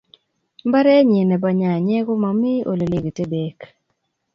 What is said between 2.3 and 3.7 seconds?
mi Ole legiten beek